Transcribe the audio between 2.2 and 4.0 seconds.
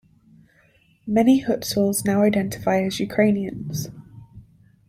identify as Ukrainians.